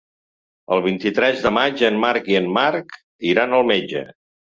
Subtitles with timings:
[0.75, 2.97] El vint-i-tres de maig en Marc i en Marc
[3.33, 4.03] iran al metge.